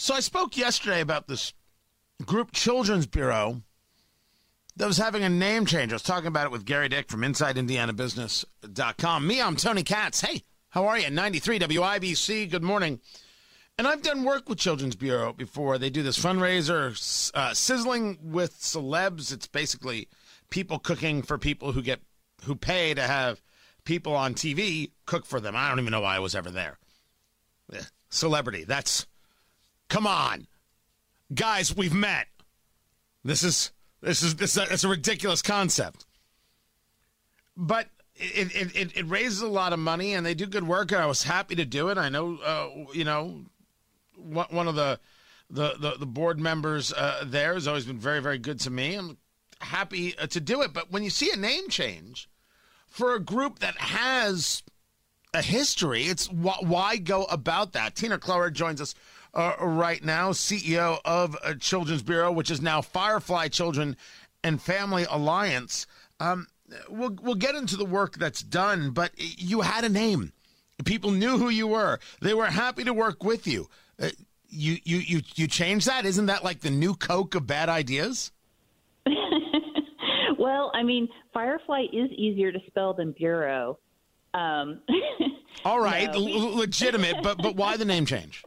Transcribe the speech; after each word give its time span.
So 0.00 0.14
I 0.14 0.20
spoke 0.20 0.56
yesterday 0.56 1.02
about 1.02 1.28
this 1.28 1.52
group 2.24 2.52
children's 2.52 3.06
bureau 3.06 3.60
that 4.76 4.86
was 4.86 4.96
having 4.96 5.24
a 5.24 5.28
name 5.28 5.66
change. 5.66 5.92
I 5.92 5.96
was 5.96 6.02
talking 6.02 6.28
about 6.28 6.46
it 6.46 6.50
with 6.50 6.64
Gerry 6.64 6.88
Dick 6.88 7.10
from 7.10 7.20
InsideIndianaBusiness.com. 7.20 9.26
Me, 9.26 9.42
I'm 9.42 9.56
Tony 9.56 9.82
Katz. 9.82 10.22
Hey, 10.22 10.44
how 10.70 10.86
are 10.86 10.98
you? 10.98 11.10
93 11.10 11.58
WIBC. 11.58 12.50
Good 12.50 12.62
morning. 12.62 13.00
And 13.76 13.86
I've 13.86 14.00
done 14.00 14.24
work 14.24 14.48
with 14.48 14.56
Children's 14.56 14.96
Bureau 14.96 15.34
before. 15.34 15.76
They 15.76 15.90
do 15.90 16.02
this 16.02 16.18
fundraiser, 16.18 17.32
uh, 17.34 17.52
Sizzling 17.52 18.16
with 18.22 18.58
Celebs. 18.58 19.34
It's 19.34 19.48
basically 19.48 20.08
people 20.48 20.78
cooking 20.78 21.20
for 21.20 21.36
people 21.36 21.72
who 21.72 21.82
get 21.82 22.00
who 22.44 22.56
pay 22.56 22.94
to 22.94 23.02
have 23.02 23.42
people 23.84 24.16
on 24.16 24.32
TV 24.32 24.92
cook 25.04 25.26
for 25.26 25.40
them. 25.40 25.54
I 25.54 25.68
don't 25.68 25.78
even 25.78 25.90
know 25.90 26.00
why 26.00 26.16
I 26.16 26.20
was 26.20 26.34
ever 26.34 26.50
there. 26.50 26.78
Yeah. 27.70 27.82
Celebrity. 28.08 28.64
That's 28.64 29.06
come 29.90 30.06
on, 30.06 30.46
guys. 31.34 31.76
We've 31.76 31.92
met. 31.92 32.28
This 33.22 33.42
is 33.42 33.72
this 34.00 34.22
is 34.22 34.36
this. 34.36 34.56
It's 34.56 34.84
a 34.84 34.88
ridiculous 34.88 35.42
concept. 35.42 36.06
But 37.54 37.88
it, 38.16 38.74
it, 38.74 38.96
it, 38.96 39.08
raises 39.08 39.42
a 39.42 39.48
lot 39.48 39.72
of 39.72 39.78
money 39.78 40.14
and 40.14 40.24
they 40.24 40.34
do 40.34 40.46
good 40.46 40.66
work 40.66 40.92
and 40.92 41.02
I 41.02 41.06
was 41.06 41.22
happy 41.22 41.54
to 41.56 41.64
do 41.64 41.88
it. 41.88 41.98
I 41.98 42.08
know, 42.08 42.38
uh, 42.38 42.68
you 42.94 43.04
know, 43.04 43.44
one 44.14 44.68
of 44.68 44.74
the 44.74 44.98
the 45.50 45.74
the, 45.78 45.96
the 45.98 46.06
board 46.06 46.38
members 46.38 46.92
uh, 46.92 47.24
there 47.26 47.54
has 47.54 47.66
always 47.66 47.84
been 47.84 47.98
very 47.98 48.20
very 48.20 48.38
good 48.38 48.60
to 48.60 48.70
me. 48.70 48.94
I'm 48.94 49.18
happy 49.60 50.16
uh, 50.18 50.26
to 50.28 50.40
do 50.40 50.62
it. 50.62 50.72
But 50.72 50.90
when 50.90 51.02
you 51.02 51.10
see 51.10 51.30
a 51.32 51.36
name 51.36 51.68
change 51.68 52.28
for 52.86 53.14
a 53.14 53.20
group 53.20 53.58
that 53.58 53.76
has 53.76 54.62
a 55.34 55.42
history, 55.42 56.04
it's 56.04 56.26
wh- 56.26 56.62
why 56.62 56.96
go 56.96 57.24
about 57.24 57.72
that. 57.72 57.94
Tina 57.94 58.18
Cloer 58.18 58.50
joins 58.50 58.80
us 58.80 58.94
uh, 59.34 59.54
right 59.60 60.02
now, 60.04 60.30
CEO 60.30 60.98
of 61.04 61.36
uh, 61.42 61.54
Children's 61.54 62.02
Bureau, 62.02 62.32
which 62.32 62.50
is 62.50 62.60
now 62.60 62.80
Firefly 62.80 63.48
Children 63.48 63.96
and 64.42 64.60
Family 64.60 65.06
Alliance. 65.08 65.86
Um, 66.18 66.46
we'll 66.88 67.16
we'll 67.22 67.34
get 67.34 67.54
into 67.54 67.76
the 67.76 67.84
work 67.84 68.16
that's 68.16 68.42
done, 68.42 68.90
but 68.90 69.12
you 69.16 69.60
had 69.60 69.84
a 69.84 69.88
name. 69.88 70.32
People 70.84 71.10
knew 71.10 71.38
who 71.38 71.48
you 71.48 71.66
were. 71.66 71.98
They 72.20 72.34
were 72.34 72.46
happy 72.46 72.84
to 72.84 72.92
work 72.92 73.22
with 73.22 73.46
you. 73.46 73.68
Uh, 74.00 74.08
you 74.48 74.78
you 74.84 74.98
you 74.98 75.20
you 75.34 75.46
changed 75.46 75.86
that? 75.86 76.04
Isn't 76.04 76.26
that 76.26 76.42
like 76.42 76.60
the 76.60 76.70
new 76.70 76.94
Coke 76.94 77.34
of 77.34 77.46
bad 77.46 77.68
ideas? 77.68 78.32
well, 80.38 80.72
I 80.74 80.82
mean, 80.82 81.08
Firefly 81.32 81.86
is 81.92 82.10
easier 82.10 82.50
to 82.50 82.58
spell 82.66 82.94
than 82.94 83.12
Bureau. 83.12 83.78
Um, 84.34 84.80
All 85.64 85.80
right, 85.80 86.12
no. 86.12 86.18
L- 86.18 86.56
legitimate, 86.56 87.16
but 87.22 87.38
but 87.38 87.56
why 87.56 87.76
the 87.76 87.84
name 87.84 88.06
change? 88.06 88.42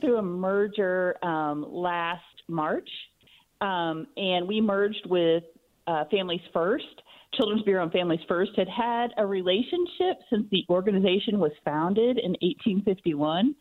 Through 0.00 0.18
a 0.18 0.22
merger 0.22 1.16
um, 1.24 1.66
last 1.68 2.22
March, 2.48 2.88
um, 3.60 4.06
and 4.16 4.46
we 4.46 4.60
merged 4.60 5.06
with 5.06 5.44
uh, 5.86 6.04
Families 6.10 6.40
First. 6.52 6.84
Children's 7.34 7.62
Bureau 7.62 7.84
and 7.84 7.92
Families 7.92 8.20
First 8.26 8.52
had 8.56 8.68
had 8.68 9.10
a 9.16 9.24
relationship 9.24 10.18
since 10.30 10.46
the 10.50 10.64
organization 10.68 11.38
was 11.38 11.52
founded 11.64 12.18
in 12.18 12.32
1851. 12.40 13.54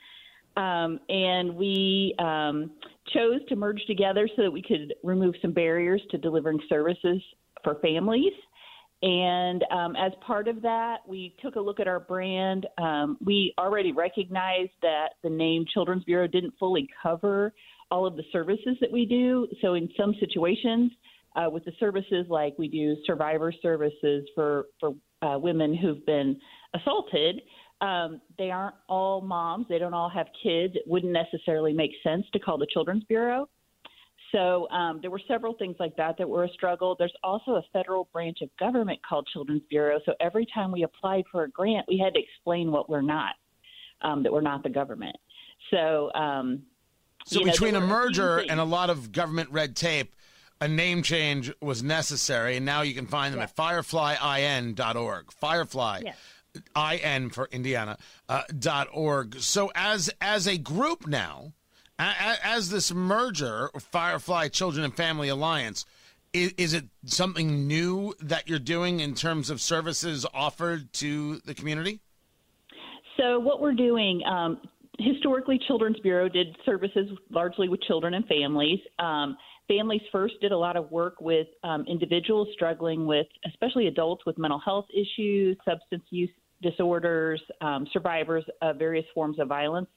Um, 0.58 1.00
and 1.08 1.56
we 1.56 2.16
um, 2.20 2.72
chose 3.14 3.40
to 3.50 3.56
merge 3.56 3.82
together 3.86 4.28
so 4.36 4.42
that 4.42 4.52
we 4.52 4.62
could 4.62 4.94
remove 5.04 5.36
some 5.42 5.52
barriers 5.52 6.02
to 6.12 6.18
delivering 6.18 6.60
services 6.68 7.22
for 7.64 7.76
families. 7.82 8.34
And 9.02 9.64
um, 9.72 9.96
as 9.96 10.12
part 10.26 10.48
of 10.50 10.62
that, 10.62 10.98
we 11.08 11.36
took 11.42 11.56
a 11.56 11.60
look 11.60 11.80
at 11.80 11.88
our 11.88 12.02
brand. 12.02 12.68
Um, 12.78 13.18
we 13.24 13.54
already 13.58 13.94
recognized 13.94 14.74
that 14.82 15.12
the 15.24 15.30
name 15.30 15.66
Children's 15.74 16.04
Bureau 16.04 16.28
didn't 16.28 16.54
fully 16.60 16.88
cover 17.02 17.54
all 17.92 18.06
of 18.06 18.18
the 18.18 18.24
services 18.32 18.76
that 18.82 18.92
we 18.92 19.06
do. 19.06 19.48
So, 19.62 19.76
in 19.76 19.90
some 19.98 20.14
situations, 20.20 20.92
uh, 21.36 21.50
with 21.50 21.64
the 21.64 21.72
services 21.80 22.26
like 22.30 22.56
we 22.58 22.68
do 22.68 22.98
survivor 23.06 23.54
services 23.62 24.28
for 24.36 24.66
for 24.80 24.92
uh, 25.22 25.38
women 25.40 25.74
who've 25.76 26.06
been 26.06 26.38
assaulted, 26.74 27.42
um, 27.82 28.20
they 28.38 28.52
aren't 28.52 28.76
all 28.90 29.22
moms. 29.22 29.66
They 29.70 29.80
don't 29.80 29.94
all 29.94 30.10
have 30.10 30.28
kids. 30.44 30.76
It 30.76 30.84
wouldn't 30.86 31.14
necessarily 31.14 31.72
make 31.72 31.92
sense 32.04 32.26
to 32.34 32.40
call 32.40 32.58
the 32.58 32.68
Children's 32.74 33.06
Bureau. 33.06 33.48
So 34.32 34.70
um, 34.70 35.00
there 35.02 35.10
were 35.10 35.22
several 35.28 35.54
things 35.54 35.76
like 35.80 35.96
that 35.98 36.18
that 36.18 36.30
were 36.30 36.44
a 36.44 36.50
struggle. 36.50 36.96
There's 36.98 37.14
also 37.24 37.52
a 37.52 37.64
federal 37.74 38.08
branch 38.14 38.40
of 38.42 38.50
government 38.58 39.00
called 39.08 39.28
Children's 39.34 39.64
Bureau. 39.70 40.00
So 40.06 40.14
every 40.20 40.46
time 40.54 40.72
we 40.72 40.84
applied 40.84 41.24
for 41.32 41.44
a 41.44 41.50
grant, 41.50 41.86
we 41.88 41.98
had 41.98 42.14
to 42.14 42.20
explain 42.20 42.72
what 42.72 42.90
we're 42.90 43.02
not, 43.02 43.34
um, 44.02 44.24
that 44.24 44.32
we're 44.32 44.42
not 44.42 44.62
the 44.64 44.70
government. 44.70 45.16
So, 45.72 46.12
um, 46.14 46.64
so 47.26 47.44
between 47.44 47.74
know, 47.74 47.80
a 47.80 47.88
merger 47.88 48.38
and 48.38 48.60
a 48.60 48.64
lot 48.64 48.90
of 48.90 49.12
government 49.12 49.50
red 49.52 49.76
tape, 49.76 50.16
a 50.62 50.68
name 50.68 51.04
change 51.04 51.52
was 51.62 51.82
necessary, 51.82 52.58
and 52.58 52.66
now 52.66 52.82
you 52.82 52.94
can 52.94 53.08
find 53.08 53.34
them 53.34 53.42
at 53.42 53.56
fireflyin.org. 53.56 55.32
Firefly. 55.32 56.02
Yes. 56.06 56.16
IN 56.76 57.30
for 57.30 57.48
Indiana 57.52 57.96
uh, 58.28 58.42
dot 58.58 58.88
org. 58.92 59.40
So 59.40 59.72
as 59.76 60.10
as 60.20 60.48
a 60.48 60.58
group 60.58 61.06
now, 61.06 61.54
as 62.00 62.70
this 62.70 62.94
merger, 62.94 63.70
Firefly 63.78 64.48
Children 64.50 64.86
and 64.86 64.96
Family 64.96 65.30
Alliance, 65.30 65.86
is, 66.34 66.74
it 66.74 66.86
something 67.06 67.68
new 67.68 68.14
that 68.22 68.48
you're 68.48 68.60
doing 68.60 69.00
in 69.00 69.16
terms 69.16 69.50
of 69.50 69.60
services 69.60 70.26
offered 70.34 70.94
to 70.94 71.38
the 71.40 71.54
community? 71.54 72.00
So, 73.18 73.40
what 73.40 73.62
we're 73.62 73.74
doing, 73.74 74.22
um, 74.26 74.62
historically, 75.00 75.60
Children's 75.68 76.00
Bureau 76.00 76.30
did 76.30 76.56
services 76.66 77.10
largely 77.32 77.68
with 77.68 77.82
children 77.82 78.14
and 78.14 78.26
families. 78.28 78.80
Um, 79.00 79.38
families 79.68 80.02
First 80.12 80.36
did 80.40 80.52
a 80.52 80.58
lot 80.58 80.78
of 80.78 80.92
work 80.92 81.20
with 81.20 81.48
um, 81.64 81.84
individuals 81.88 82.48
struggling 82.54 83.06
with, 83.06 83.28
especially 83.48 83.88
adults 83.88 84.26
with 84.26 84.38
mental 84.38 84.60
health 84.60 84.86
issues, 84.94 85.58
substance 85.66 86.04
use 86.12 86.30
disorders, 86.62 87.42
um, 87.62 87.88
survivors 87.92 88.44
of 88.62 88.78
various 88.78 89.06
forms 89.14 89.40
of 89.40 89.48
violence. 89.48 89.88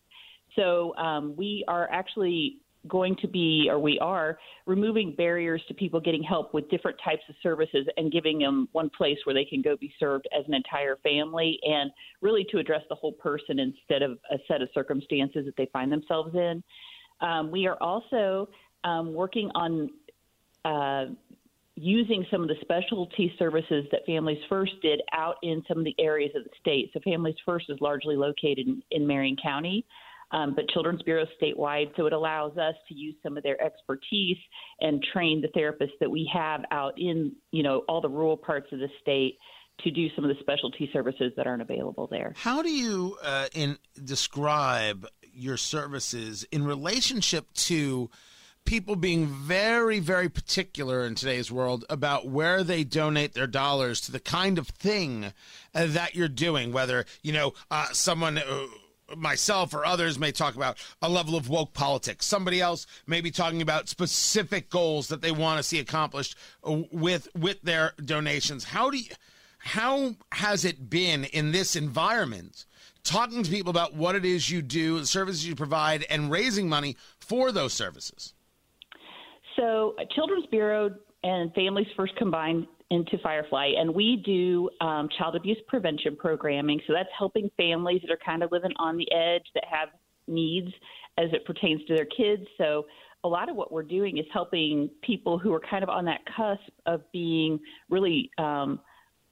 So 0.56 0.94
um, 0.96 1.34
we 1.36 1.64
are 1.68 1.88
actually 1.90 2.58
going 2.88 3.16
to 3.16 3.28
be, 3.28 3.68
or 3.70 3.78
we 3.78 3.98
are, 4.00 4.38
removing 4.66 5.14
barriers 5.16 5.62
to 5.68 5.74
people 5.74 6.00
getting 6.00 6.22
help 6.22 6.52
with 6.52 6.68
different 6.68 6.96
types 7.04 7.22
of 7.28 7.34
services 7.42 7.86
and 7.96 8.10
giving 8.10 8.40
them 8.40 8.68
one 8.72 8.90
place 8.90 9.18
where 9.24 9.34
they 9.34 9.44
can 9.44 9.62
go 9.62 9.76
be 9.76 9.92
served 10.00 10.26
as 10.36 10.44
an 10.48 10.54
entire 10.54 10.96
family 10.96 11.58
and 11.62 11.90
really 12.20 12.44
to 12.50 12.58
address 12.58 12.82
the 12.88 12.94
whole 12.94 13.12
person 13.12 13.58
instead 13.58 14.02
of 14.02 14.18
a 14.30 14.36
set 14.48 14.62
of 14.62 14.68
circumstances 14.74 15.44
that 15.46 15.56
they 15.56 15.68
find 15.72 15.92
themselves 15.92 16.34
in. 16.34 16.62
Um, 17.20 17.50
we 17.50 17.66
are 17.66 17.80
also 17.80 18.48
um, 18.82 19.14
working 19.14 19.48
on 19.54 19.90
uh, 20.64 21.06
using 21.76 22.26
some 22.30 22.42
of 22.42 22.48
the 22.48 22.56
specialty 22.60 23.32
services 23.38 23.86
that 23.92 24.04
Families 24.06 24.42
First 24.48 24.72
did 24.82 25.00
out 25.12 25.36
in 25.42 25.62
some 25.69 25.78
of 25.78 25.84
the 25.84 25.94
areas 25.98 26.32
of 26.34 26.44
the 26.44 26.50
state. 26.60 26.90
So 26.92 27.00
Families 27.00 27.36
First 27.46 27.70
is 27.70 27.78
largely 27.80 28.16
located 28.16 28.66
in, 28.66 28.82
in 28.90 29.06
Marion 29.06 29.36
County 29.40 29.86
um, 30.32 30.54
but 30.54 30.69
Children's 30.70 31.03
Bureau 31.03 31.26
statewide. 31.41 31.91
So 31.97 32.06
it 32.06 32.12
allows 32.12 32.56
us 32.56 32.75
to 32.88 32.94
use 32.94 33.15
some 33.22 33.37
of 33.37 33.43
their 33.43 33.62
expertise 33.62 34.38
and 34.81 35.04
train 35.12 35.43
the 35.43 35.48
therapists 35.48 35.98
that 36.00 36.10
we 36.10 36.28
have 36.32 36.62
out 36.70 36.94
in, 36.98 37.32
you 37.50 37.62
know, 37.62 37.82
all 37.88 38.00
the 38.00 38.09
rural 38.09 38.37
parts 38.37 38.66
of 38.72 38.78
the 38.78 38.88
state 39.00 39.38
to 39.81 39.91
do 39.91 40.09
some 40.15 40.25
of 40.25 40.28
the 40.28 40.41
specialty 40.41 40.88
services 40.93 41.32
that 41.37 41.47
aren't 41.47 41.62
available 41.62 42.06
there. 42.10 42.34
How 42.37 42.62
do 42.62 42.70
you 42.70 43.16
uh, 43.22 43.48
in 43.54 43.78
describe 44.03 45.06
your 45.34 45.56
services 45.56 46.47
in 46.53 46.64
relationship 46.64 47.53
to 47.54 48.10
people 48.64 48.97
being 48.97 49.26
very, 49.26 49.99
very 49.99 50.28
particular 50.28 51.04
in 51.04 51.14
today's 51.14 51.50
world 51.50 51.84
about 51.91 52.28
where 52.28 52.62
they 52.62 52.84
donate 52.84 53.34
their 53.34 53.47
dollars 53.47 54.00
to 54.03 54.12
the 54.12 54.20
kind 54.20 54.59
of 54.59 54.69
thing 54.69 55.32
uh, 55.75 55.87
that 55.87 56.14
you're 56.14 56.28
doing. 56.28 56.72
Whether 56.72 57.04
you 57.22 57.32
know 57.32 57.54
uh, 57.70 57.87
someone 57.93 58.38
uh, 58.38 58.66
myself 59.17 59.75
or 59.75 59.84
others 59.84 60.19
may 60.19 60.33
talk 60.33 60.55
about 60.55 60.78
a 61.00 61.09
level 61.09 61.37
of 61.37 61.49
woke 61.49 61.73
politics. 61.73 62.27
Somebody 62.27 62.61
else 62.61 62.87
may 63.06 63.20
be 63.20 63.31
talking 63.31 63.62
about 63.62 63.88
specific 63.88 64.70
goals 64.70 65.09
that 65.09 65.23
they 65.23 65.32
want 65.32 65.59
to 65.59 65.62
see 65.62 65.79
accomplished 65.79 66.37
with 66.64 67.29
with 67.35 67.62
their 67.62 67.93
donations. 68.05 68.64
How 68.64 68.91
do 68.91 68.99
you, 68.99 69.11
how 69.59 70.14
has 70.32 70.64
it 70.64 70.91
been 70.91 71.25
in 71.25 71.53
this 71.53 71.76
environment? 71.76 72.67
Talking 73.05 73.43
to 73.43 73.50
people 73.50 73.70
about 73.70 73.94
what 73.94 74.14
it 74.14 74.25
is 74.25 74.50
you 74.50 74.62
do, 74.62 75.00
the 75.00 75.06
services 75.06 75.47
you 75.47 75.56
provide, 75.56 76.05
and 76.08 76.31
raising 76.31 76.69
money 76.69 76.97
for 77.19 77.50
those 77.50 77.73
services. 77.73 78.32
So, 79.56 79.97
Children's 80.15 80.47
Bureau 80.47 80.91
and 81.25 81.53
Families 81.55 81.88
First 81.97 82.17
Combined 82.17 82.67
into 82.93 83.17
Firefly, 83.23 83.73
and 83.79 83.93
we 83.94 84.23
do 84.25 84.69
um, 84.87 85.09
child 85.19 85.35
abuse 85.35 85.56
prevention 85.67 86.15
programming. 86.15 86.79
So 86.87 86.93
that's 86.93 87.09
helping 87.19 87.50
families 87.56 88.03
that 88.03 88.12
are 88.12 88.19
kind 88.25 88.43
of 88.43 88.53
living 88.53 88.73
on 88.77 88.99
the 88.99 89.11
edge 89.11 89.47
that 89.55 89.65
have 89.65 89.89
needs 90.29 90.69
as 91.17 91.31
it 91.33 91.47
pertains 91.47 91.81
to 91.87 91.94
their 91.94 92.05
kids. 92.05 92.43
So 92.59 92.85
a 93.25 93.29
lot 93.29 93.49
of 93.49 93.56
what 93.56 93.73
we're 93.73 93.83
doing 93.83 94.19
is 94.19 94.27
helping 94.31 94.91
people 95.03 95.39
who 95.39 95.55
are 95.55 95.61
kind 95.61 95.83
of 95.83 95.89
on 95.89 96.05
that 96.05 96.21
cusp 96.37 96.71
of 96.85 97.00
being 97.12 97.59
really 97.89 98.31
um, 98.37 98.79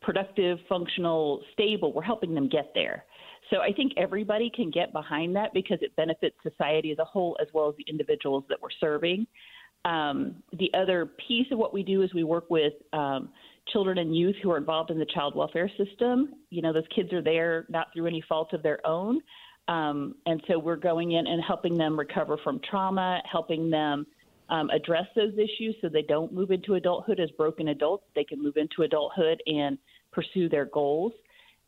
productive, 0.00 0.56
functional, 0.66 1.42
stable. 1.52 1.92
We're 1.92 2.02
helping 2.02 2.34
them 2.34 2.48
get 2.48 2.70
there. 2.74 3.04
So 3.50 3.58
I 3.58 3.72
think 3.72 3.92
everybody 3.98 4.50
can 4.54 4.70
get 4.70 4.90
behind 4.92 5.36
that 5.36 5.52
because 5.52 5.78
it 5.82 5.94
benefits 5.96 6.36
society 6.42 6.92
as 6.92 6.98
a 6.98 7.04
whole 7.04 7.36
as 7.42 7.48
well 7.52 7.68
as 7.68 7.74
the 7.76 7.84
individuals 7.88 8.44
that 8.48 8.58
we're 8.62 8.68
serving. 8.80 9.26
Um, 9.84 10.36
the 10.52 10.70
other 10.74 11.06
piece 11.26 11.46
of 11.50 11.58
what 11.58 11.72
we 11.72 11.82
do 11.82 12.02
is 12.02 12.12
we 12.12 12.24
work 12.24 12.50
with 12.50 12.74
um, 12.92 13.30
children 13.72 13.98
and 13.98 14.14
youth 14.16 14.36
who 14.42 14.50
are 14.50 14.58
involved 14.58 14.90
in 14.90 14.98
the 14.98 15.06
child 15.06 15.34
welfare 15.34 15.70
system. 15.78 16.34
You 16.50 16.62
know, 16.62 16.72
those 16.72 16.84
kids 16.94 17.12
are 17.12 17.22
there 17.22 17.66
not 17.68 17.88
through 17.92 18.06
any 18.06 18.22
fault 18.28 18.52
of 18.52 18.62
their 18.62 18.84
own. 18.86 19.20
Um, 19.68 20.16
and 20.26 20.42
so 20.48 20.58
we're 20.58 20.76
going 20.76 21.12
in 21.12 21.26
and 21.26 21.42
helping 21.42 21.78
them 21.78 21.98
recover 21.98 22.36
from 22.42 22.60
trauma, 22.68 23.22
helping 23.30 23.70
them 23.70 24.06
um, 24.48 24.68
address 24.70 25.06
those 25.14 25.32
issues 25.34 25.76
so 25.80 25.88
they 25.88 26.02
don't 26.02 26.32
move 26.32 26.50
into 26.50 26.74
adulthood 26.74 27.20
as 27.20 27.30
broken 27.32 27.68
adults. 27.68 28.04
They 28.14 28.24
can 28.24 28.42
move 28.42 28.56
into 28.56 28.82
adulthood 28.82 29.40
and 29.46 29.78
pursue 30.12 30.48
their 30.48 30.64
goals 30.64 31.12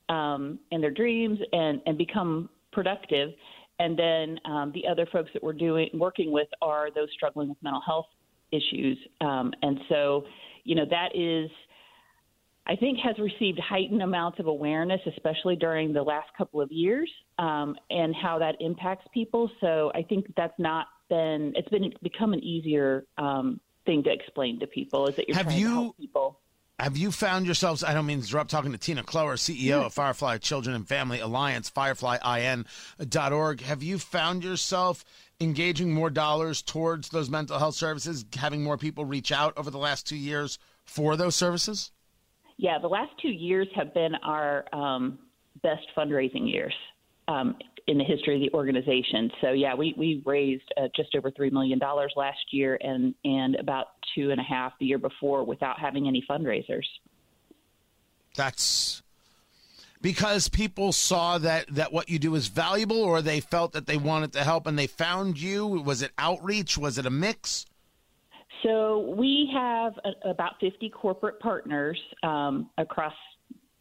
um, 0.09 0.59
and 0.73 0.83
their 0.83 0.91
dreams 0.91 1.39
and, 1.53 1.81
and 1.87 1.97
become 1.97 2.51
productive. 2.73 3.31
And 3.79 3.99
then 3.99 4.39
um, 4.45 4.73
the 4.73 4.87
other 4.87 5.07
folks 5.13 5.31
that 5.35 5.43
we're 5.43 5.53
doing 5.53 5.89
working 5.95 6.31
with 6.31 6.49
are 6.61 6.91
those 6.95 7.09
struggling 7.15 7.49
with 7.49 7.59
mental 7.63 7.83
health 7.85 8.07
issues. 8.53 8.99
Um, 9.21 9.53
and 9.63 9.81
so, 9.89 10.25
you 10.65 10.75
know, 10.75 10.85
that 10.91 11.17
is 11.17 11.51
I 12.67 12.77
think, 12.77 12.99
has 13.01 13.19
received 13.19 13.59
heightened 13.59 14.03
amounts 14.03 14.39
of 14.39 14.47
awareness, 14.47 15.01
especially 15.07 15.57
during 15.57 15.93
the 15.93 16.03
last 16.03 16.29
couple 16.39 16.61
of 16.61 16.71
years, 16.71 17.11
um, 17.39 17.77
and 17.91 18.15
how 18.15 18.39
that 18.39 18.55
impacts 18.61 19.07
people. 19.13 19.51
So 19.61 19.91
I 19.95 20.03
think 20.03 20.33
that's 20.37 20.57
not 20.59 20.87
been 21.09 21.53
it's 21.57 21.69
been 21.69 21.93
become 22.03 22.33
an 22.33 22.43
easier 22.43 23.05
um, 23.19 23.61
thing 23.85 24.05
to 24.05 24.13
explain 24.13 24.61
to 24.61 24.67
people 24.69 25.09
is 25.09 25.17
that 25.17 25.29
you're 25.29 25.37
have 25.37 25.47
trying 25.47 25.59
you, 25.59 25.69
to 25.69 25.75
help 25.75 25.97
people. 25.99 26.41
Have 26.83 26.97
you 26.97 27.13
found 27.13 27.47
yourselves? 27.47 27.85
I 27.85 27.95
don't 27.95 28.07
mean 28.07 28.19
to 28.19 28.27
interrupt. 28.27 28.51
Talking 28.51 28.73
to 28.73 28.79
Tina 28.79 29.05
Cloer, 29.05 29.37
CEO 29.37 29.87
of 29.87 29.95
Firefly 29.95 30.39
Children 30.39 30.75
and 30.75 30.89
Family 30.89 31.21
Alliance, 31.21 31.71
FireflyIN.org. 31.71 33.61
Have 33.61 33.85
you 33.85 33.99
found 34.01 34.43
yourself 34.43 35.05
engaging 35.41 35.93
more 35.93 36.11
dollars 36.11 36.61
towards 36.61 37.11
those 37.11 37.31
mental 37.31 37.61
health 37.61 37.77
services, 37.77 38.25
having 38.37 38.65
more 38.65 38.77
people 38.77 39.05
reach 39.05 39.31
out 39.31 39.57
over 39.57 39.71
the 39.71 39.79
last 39.79 40.09
two 40.09 40.17
years 40.17 40.59
for 40.85 41.15
those 41.15 41.37
services? 41.37 41.93
Yeah, 42.57 42.81
the 42.81 42.89
last 42.89 43.13
two 43.23 43.31
years 43.31 43.69
have 43.77 43.95
been 43.95 44.17
our 44.17 44.65
um, 44.73 45.21
best 45.63 45.87
fundraising 45.97 46.53
years 46.53 46.75
um, 47.29 47.55
in 47.87 47.97
the 47.97 48.05
history 48.05 48.35
of 48.35 48.41
the 48.41 48.57
organization. 48.57 49.31
So 49.41 49.53
yeah, 49.53 49.77
we 49.77 49.95
we 49.97 50.21
raised 50.27 50.65
uh, 50.77 50.89
just 50.97 51.15
over 51.15 51.31
three 51.31 51.51
million 51.51 51.79
dollars 51.79 52.13
last 52.17 52.41
year, 52.51 52.77
and 52.81 53.15
and 53.25 53.55
about 53.55 53.87
two 54.15 54.31
and 54.31 54.41
a 54.41 54.45
half 54.45 54.73
the 54.79 54.87
year 54.87 54.99
before 54.99 55.45
without 55.45 55.79
having 55.79 56.07
any 56.07 56.25
fundraisers. 56.29 56.87
That's 58.37 59.03
because 60.01 60.49
people 60.49 60.93
saw 60.93 61.39
that 61.39 61.67
that 61.75 61.93
what 61.93 62.09
you 62.09 62.19
do 62.19 62.35
is 62.35 62.49
valuable, 62.49 63.03
or 63.03 63.23
they 63.23 63.41
felt 63.41 63.73
that 63.73 63.87
they 63.87 63.97
wanted 63.97 64.33
to 64.33 64.45
help 64.45 64.67
and 64.67 64.79
they 64.79 64.87
found 64.87 65.41
you. 65.41 65.67
Was 65.67 66.03
it 66.03 66.13
outreach? 66.19 66.77
Was 66.77 66.99
it 66.99 67.07
a 67.07 67.11
mix? 67.11 67.67
So 68.63 69.15
we 69.17 69.51
have 69.53 69.95
a, 70.05 70.31
about 70.31 70.53
50 70.61 70.89
corporate 70.91 71.41
partners 71.41 71.99
um, 72.23 72.71
across 72.79 73.15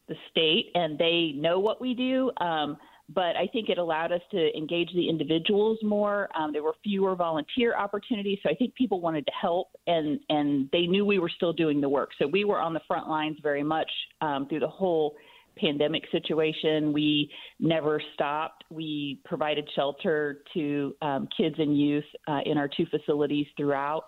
the 0.07 0.15
state, 0.29 0.71
and 0.75 0.97
they 0.97 1.33
know 1.35 1.59
what 1.59 1.79
we 1.79 1.93
do. 1.93 2.31
Um, 2.37 2.77
but 3.13 3.35
I 3.35 3.47
think 3.51 3.69
it 3.69 3.77
allowed 3.77 4.11
us 4.11 4.21
to 4.31 4.57
engage 4.57 4.89
the 4.93 5.09
individuals 5.09 5.79
more. 5.83 6.29
Um, 6.37 6.53
there 6.53 6.63
were 6.63 6.75
fewer 6.83 7.15
volunteer 7.15 7.75
opportunities, 7.75 8.39
so 8.43 8.49
I 8.49 8.55
think 8.55 8.75
people 8.75 9.01
wanted 9.01 9.25
to 9.25 9.31
help, 9.39 9.67
and 9.87 10.19
and 10.29 10.69
they 10.71 10.85
knew 10.85 11.05
we 11.05 11.19
were 11.19 11.31
still 11.35 11.53
doing 11.53 11.81
the 11.81 11.89
work. 11.89 12.11
So 12.19 12.27
we 12.27 12.43
were 12.43 12.59
on 12.59 12.73
the 12.73 12.81
front 12.87 13.07
lines 13.09 13.37
very 13.41 13.63
much 13.63 13.89
um, 14.21 14.47
through 14.47 14.61
the 14.61 14.67
whole 14.67 15.15
pandemic 15.57 16.03
situation. 16.11 16.93
We 16.93 17.29
never 17.59 18.01
stopped. 18.13 18.63
We 18.69 19.19
provided 19.25 19.69
shelter 19.75 20.43
to 20.53 20.95
um, 21.01 21.27
kids 21.35 21.55
and 21.57 21.77
youth 21.77 22.05
uh, 22.27 22.39
in 22.45 22.57
our 22.57 22.69
two 22.69 22.85
facilities 22.85 23.47
throughout. 23.57 24.05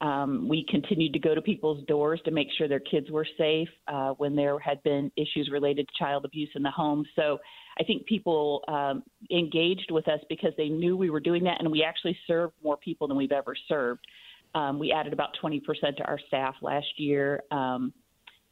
Um, 0.00 0.48
we 0.48 0.66
continued 0.68 1.12
to 1.14 1.18
go 1.18 1.34
to 1.34 1.40
people's 1.40 1.84
doors 1.86 2.20
to 2.24 2.30
make 2.30 2.48
sure 2.58 2.68
their 2.68 2.80
kids 2.80 3.10
were 3.10 3.26
safe 3.38 3.68
uh, 3.88 4.10
when 4.18 4.36
there 4.36 4.58
had 4.58 4.82
been 4.82 5.10
issues 5.16 5.48
related 5.50 5.88
to 5.88 5.94
child 5.98 6.24
abuse 6.24 6.50
in 6.54 6.62
the 6.62 6.70
home. 6.70 7.06
So 7.16 7.38
I 7.78 7.84
think 7.84 8.06
people 8.06 8.62
um, 8.68 9.02
engaged 9.30 9.90
with 9.90 10.06
us 10.08 10.20
because 10.28 10.52
they 10.56 10.68
knew 10.68 10.96
we 10.96 11.10
were 11.10 11.20
doing 11.20 11.44
that, 11.44 11.60
and 11.60 11.70
we 11.70 11.82
actually 11.82 12.16
served 12.26 12.54
more 12.62 12.76
people 12.76 13.08
than 13.08 13.16
we've 13.16 13.32
ever 13.32 13.54
served. 13.68 14.06
Um, 14.54 14.78
we 14.78 14.92
added 14.92 15.12
about 15.12 15.30
20% 15.42 15.60
to 15.96 16.04
our 16.04 16.18
staff 16.28 16.54
last 16.62 16.86
year 16.96 17.42
um, 17.50 17.92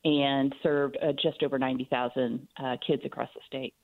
and 0.04 0.52
served 0.62 0.96
uh, 1.02 1.12
just 1.12 1.42
over 1.44 1.58
90,000 1.58 2.48
uh, 2.58 2.76
kids 2.84 3.02
across 3.04 3.28
the 3.34 3.40
state. 3.46 3.74